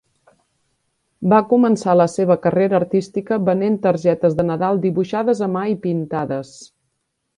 Va 1.33 1.41
començar 1.51 1.93
la 1.99 2.07
seva 2.13 2.37
carrera 2.45 2.75
artística 2.79 3.39
venent 3.49 3.77
targetes 3.85 4.39
de 4.41 4.47
Nadal 4.49 4.81
dibuixades 4.87 5.45
a 5.49 5.51
mà 5.59 5.67
i 5.75 5.77
pintades. 5.85 6.57